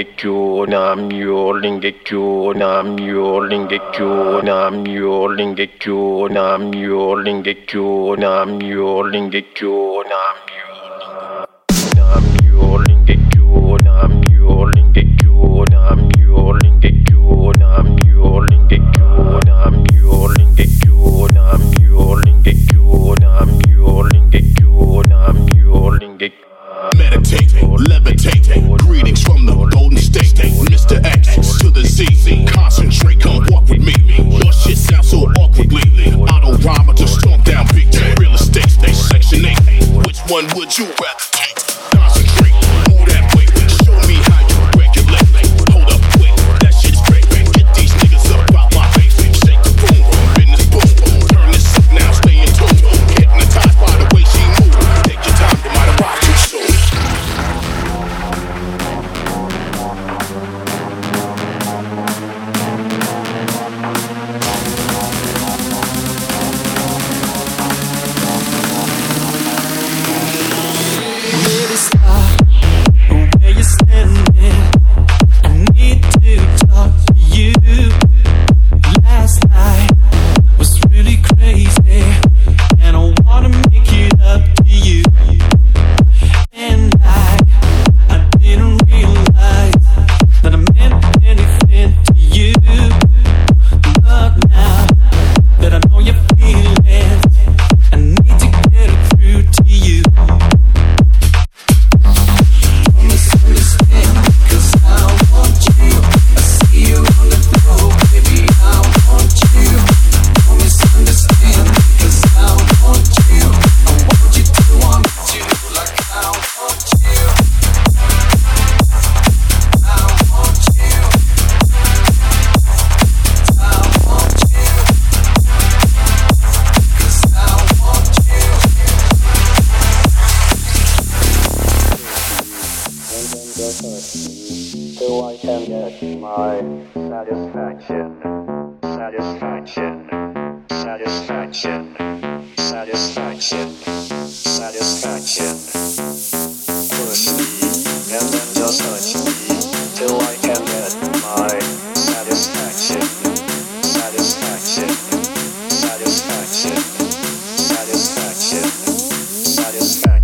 [0.00, 9.02] Lingekyo Nam Yo Lingekyo Nam Yo Lingekyo Nam Yo Lingekyo Nam Yo Lingekyo Nam Yo
[9.02, 10.49] Lingekyo Nam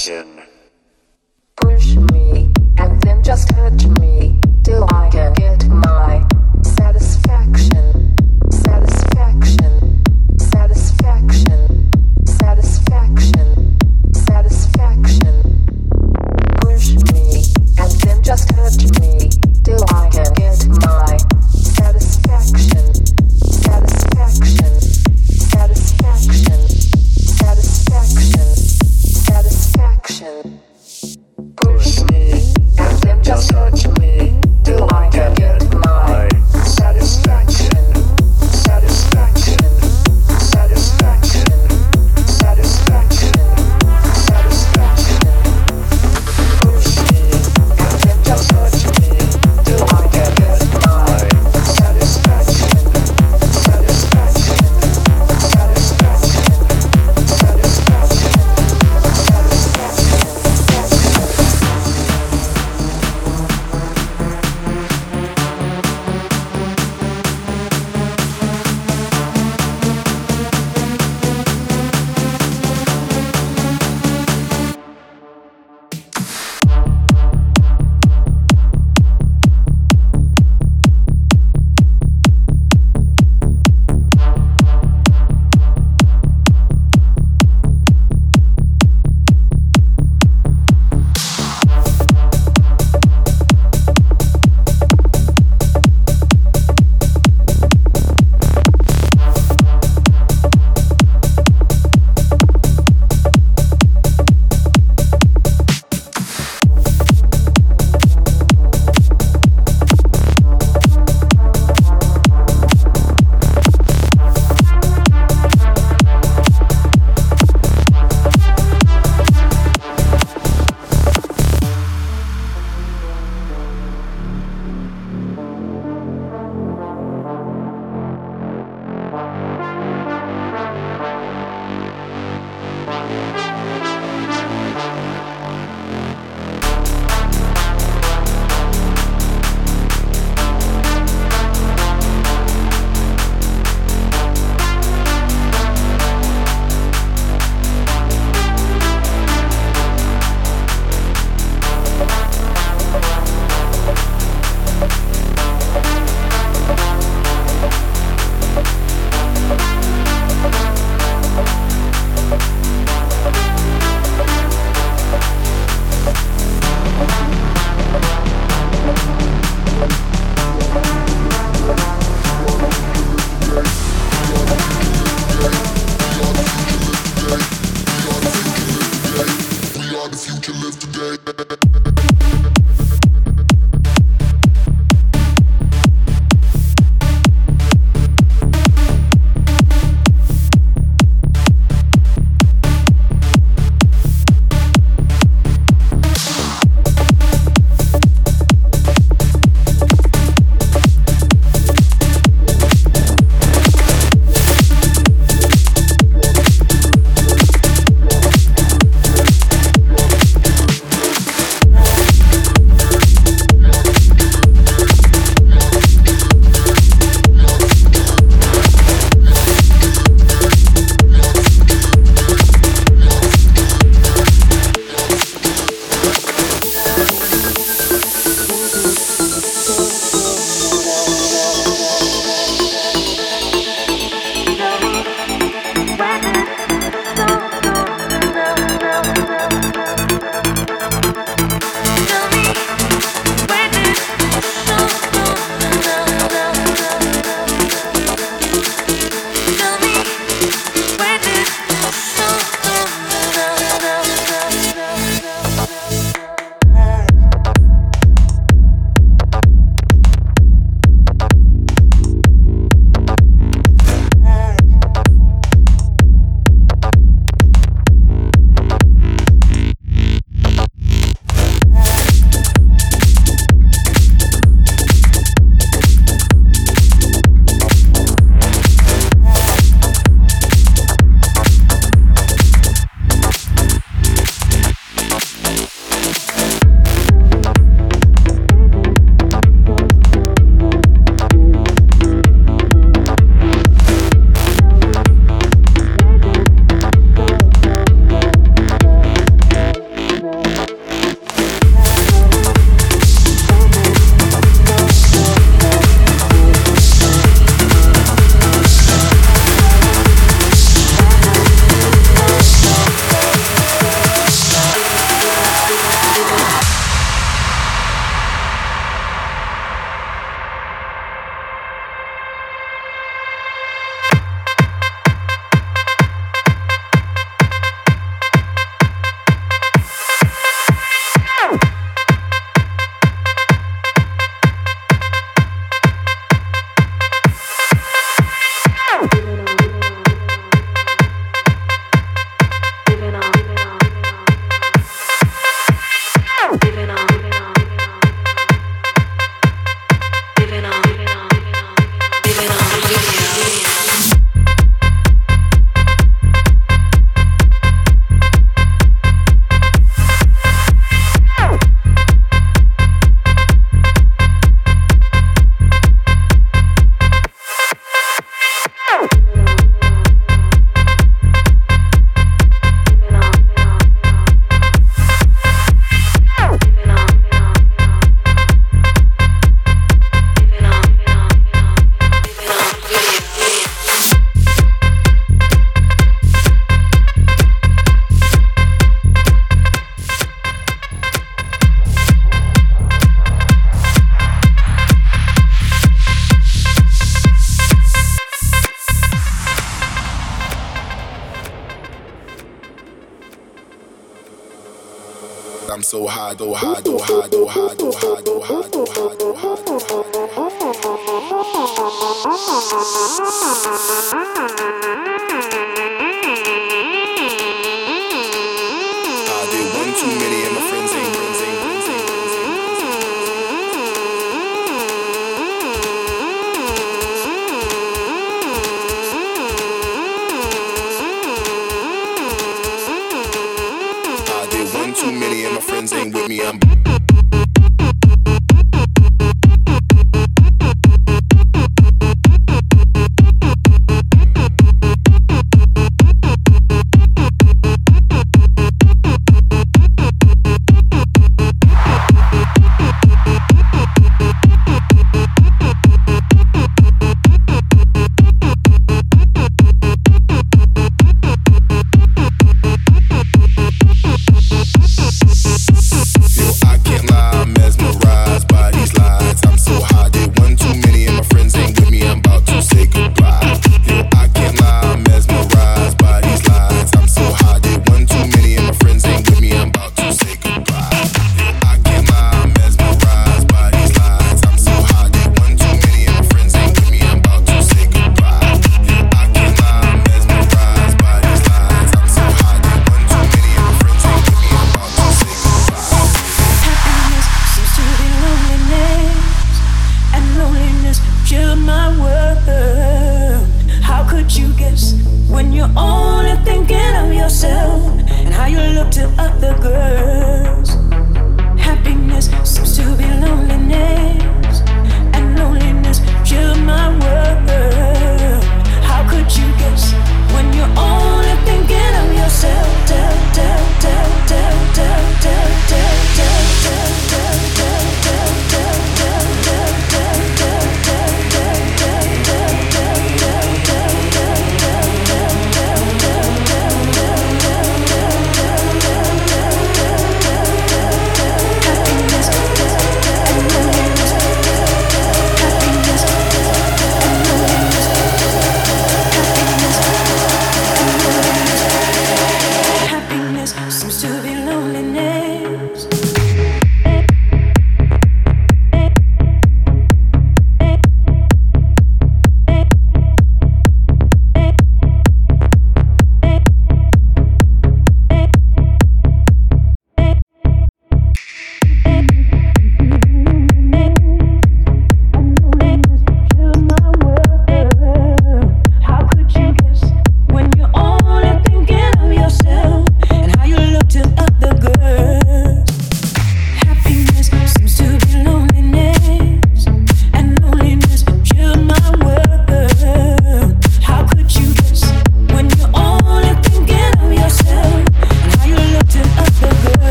[0.00, 0.42] attention.
[1.56, 3.99] Push me and then just hurt me.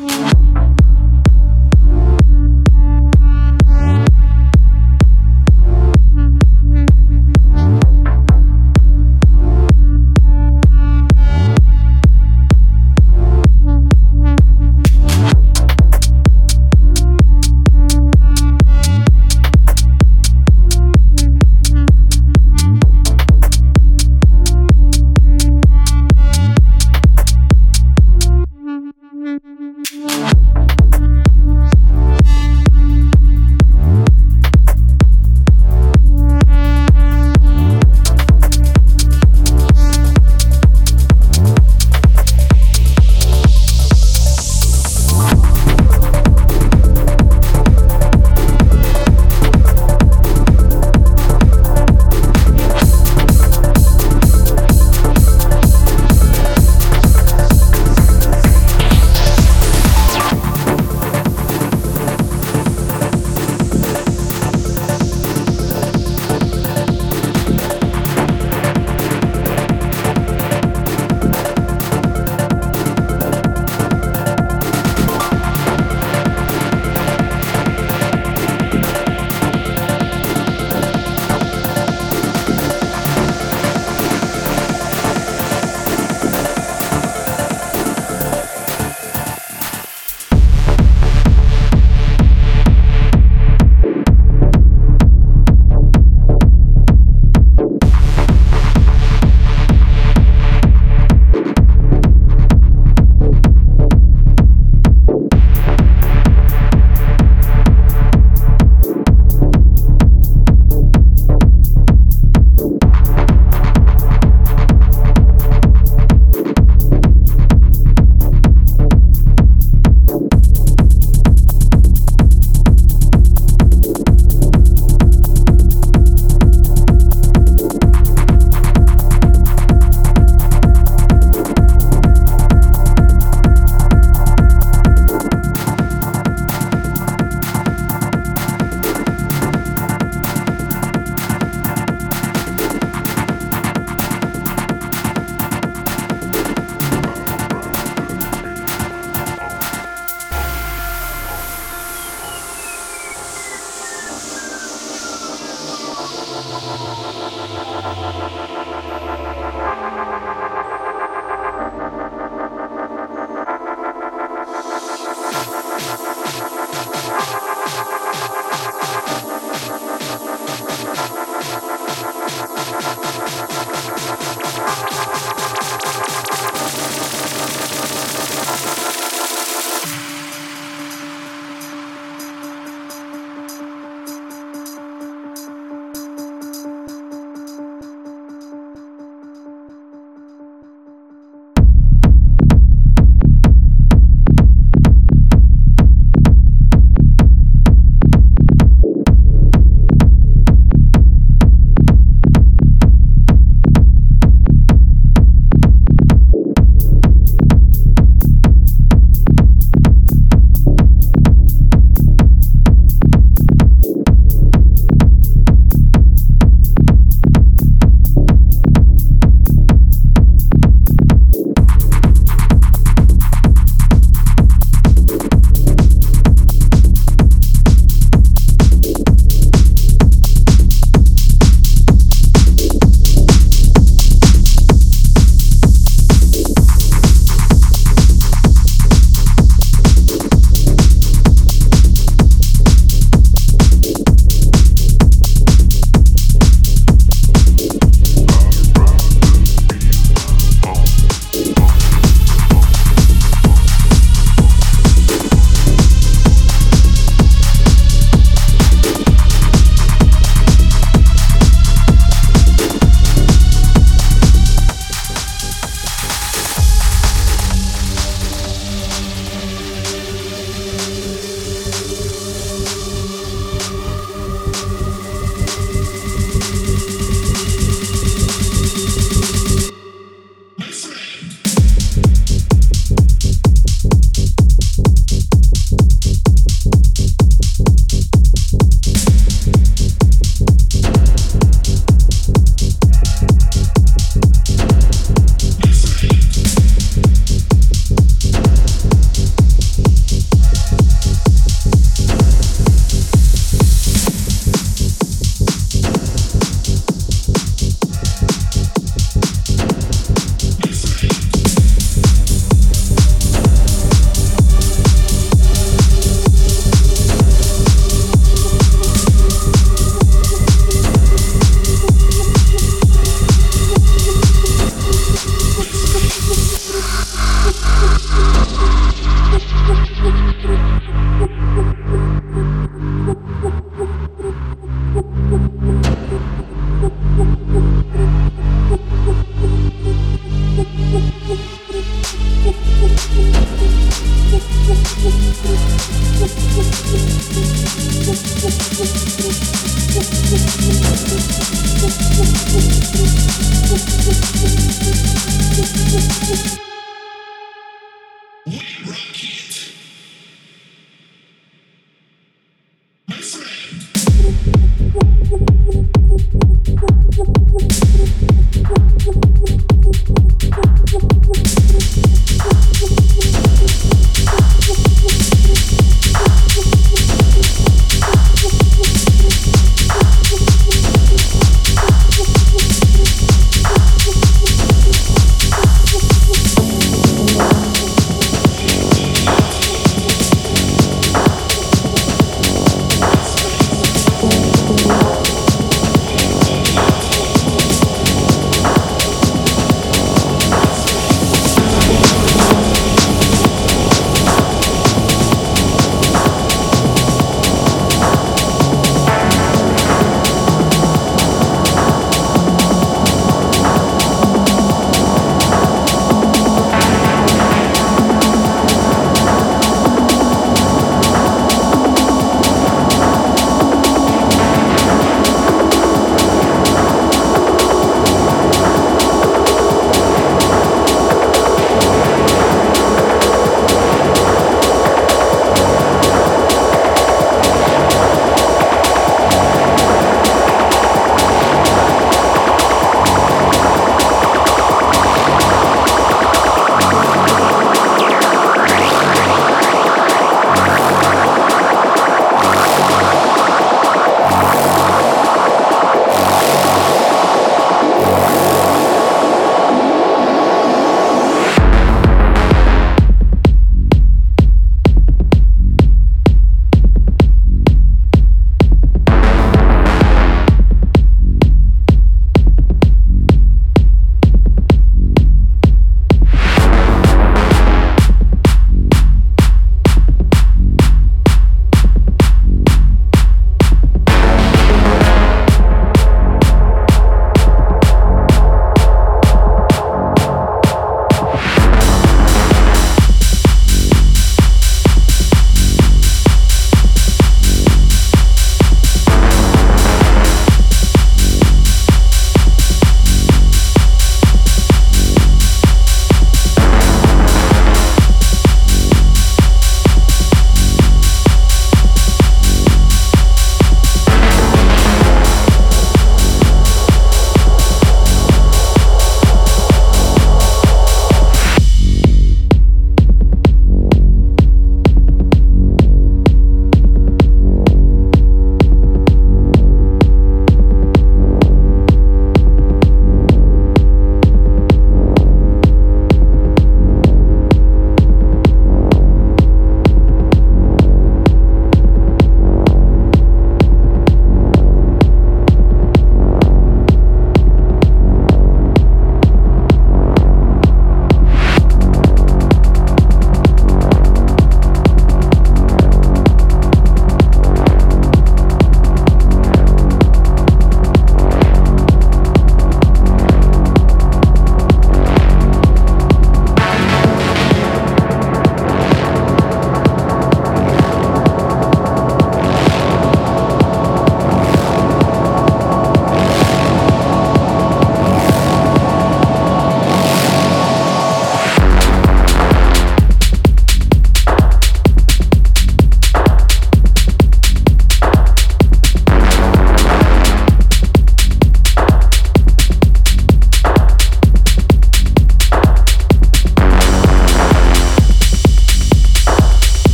[0.00, 0.29] Mm-hmm.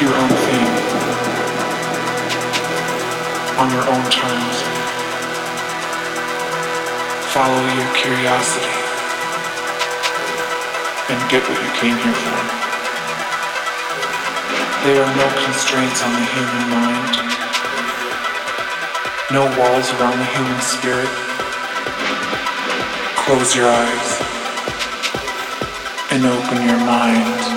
[0.00, 0.68] Your own thing.
[3.56, 4.56] On your own terms.
[7.32, 8.76] Follow your curiosity.
[11.08, 12.40] And get what you came here for.
[14.84, 17.16] There are no constraints on the human mind.
[19.32, 21.08] No walls around the human spirit.
[23.24, 24.10] Close your eyes.
[26.10, 27.55] And open your mind.